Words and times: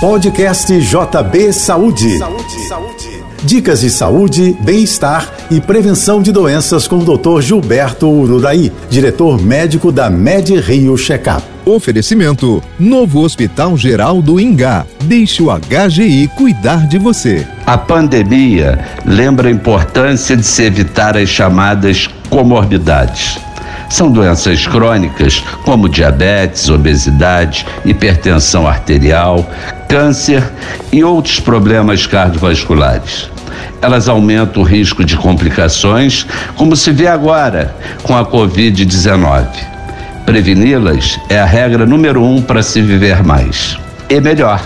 Podcast 0.00 0.72
JB 0.72 1.52
Saúde. 1.52 2.16
Saúde. 2.16 2.68
Saúde. 2.68 3.22
Dicas 3.44 3.82
de 3.82 3.90
saúde, 3.90 4.56
bem-estar 4.62 5.30
e 5.50 5.60
prevenção 5.60 6.22
de 6.22 6.32
doenças 6.32 6.88
com 6.88 7.00
o 7.00 7.04
Dr. 7.04 7.42
Gilberto 7.42 8.08
Ururaí, 8.08 8.72
diretor 8.88 9.38
médico 9.38 9.92
da 9.92 10.08
Med 10.08 10.58
Rio 10.58 10.96
Checkup. 10.96 11.42
Oferecimento: 11.66 12.62
Novo 12.78 13.20
Hospital 13.20 13.76
Geral 13.76 14.22
do 14.22 14.40
Ingá. 14.40 14.86
Deixe 15.04 15.42
o 15.42 15.48
HGI 15.50 16.28
cuidar 16.28 16.88
de 16.88 16.96
você. 16.96 17.46
A 17.66 17.76
pandemia 17.76 18.78
lembra 19.04 19.48
a 19.48 19.52
importância 19.52 20.34
de 20.34 20.46
se 20.46 20.62
evitar 20.62 21.14
as 21.14 21.28
chamadas 21.28 22.08
comorbidades. 22.30 23.38
São 23.90 24.08
doenças 24.08 24.68
crônicas 24.68 25.42
como 25.64 25.88
diabetes, 25.88 26.70
obesidade, 26.70 27.66
hipertensão 27.84 28.66
arterial, 28.66 29.50
câncer 29.88 30.44
e 30.92 31.02
outros 31.02 31.40
problemas 31.40 32.06
cardiovasculares. 32.06 33.28
Elas 33.82 34.08
aumentam 34.08 34.62
o 34.62 34.64
risco 34.64 35.04
de 35.04 35.16
complicações, 35.16 36.24
como 36.54 36.76
se 36.76 36.92
vê 36.92 37.08
agora 37.08 37.74
com 38.04 38.16
a 38.16 38.24
Covid-19. 38.24 39.48
Preveni-las 40.24 41.18
é 41.28 41.40
a 41.40 41.44
regra 41.44 41.84
número 41.84 42.22
um 42.22 42.40
para 42.40 42.62
se 42.62 42.80
viver 42.80 43.24
mais. 43.24 43.76
E 44.08 44.20
melhor, 44.20 44.62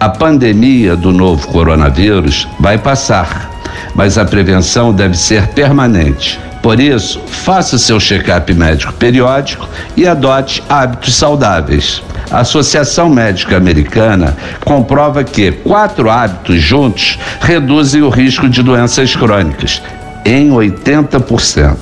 a 0.00 0.08
pandemia 0.08 0.96
do 0.96 1.12
novo 1.12 1.46
coronavírus 1.46 2.48
vai 2.58 2.76
passar, 2.76 3.48
mas 3.94 4.18
a 4.18 4.24
prevenção 4.24 4.92
deve 4.92 5.16
ser 5.16 5.46
permanente 5.48 6.49
por 6.62 6.78
isso, 6.78 7.20
faça 7.26 7.78
seu 7.78 7.98
check-up 7.98 8.52
médico 8.52 8.92
periódico 8.92 9.66
e 9.96 10.06
adote 10.06 10.62
hábitos 10.68 11.14
saudáveis. 11.14 12.02
A 12.30 12.40
Associação 12.40 13.08
Médica 13.08 13.56
Americana 13.56 14.36
comprova 14.64 15.24
que 15.24 15.50
quatro 15.50 16.10
hábitos 16.10 16.60
juntos 16.60 17.18
reduzem 17.40 18.02
o 18.02 18.10
risco 18.10 18.48
de 18.48 18.62
doenças 18.62 19.16
crônicas 19.16 19.82
em 20.24 20.50
80%. 20.50 21.76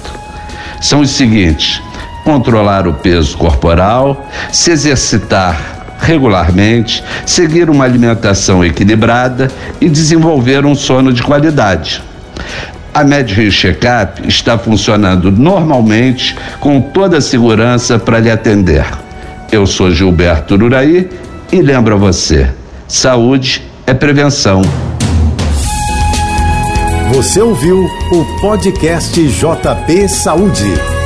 São 0.81 1.01
os 1.01 1.11
seguintes: 1.11 1.83
controlar 2.25 2.87
o 2.87 2.95
peso 2.95 3.37
corporal, 3.37 4.27
se 4.53 4.71
exercitar 4.71 5.77
regularmente, 6.01 7.03
seguir 7.27 7.69
uma 7.69 7.85
alimentação 7.85 8.65
equilibrada 8.65 9.49
e 9.81 9.89
desenvolver 9.89 10.65
um 10.65 10.75
sono 10.75 11.13
de 11.13 11.23
qualidade. 11.23 12.08
A 12.93 13.05
MedRio 13.05 13.51
Checkup 13.51 14.27
está 14.27 14.59
funcionando 14.59 15.31
normalmente 15.31 16.37
com 16.61 16.81
toda 16.81 17.19
a 17.19 17.21
segurança 17.21 17.99
para 17.99 18.19
lhe 18.19 18.31
atender. 18.31 18.85
Eu 19.53 19.67
sou 19.67 19.91
Gilberto 19.91 20.55
Uraí 20.55 21.09
e 21.53 21.63
lembro 21.63 21.95
a 21.95 21.99
você: 21.99 22.49
saúde 22.87 23.63
é 23.87 23.95
prevenção. 23.95 24.63
Você 27.13 27.41
ouviu 27.41 27.85
o 28.13 28.41
podcast 28.41 29.21
JP 29.21 30.09
Saúde. 30.09 30.98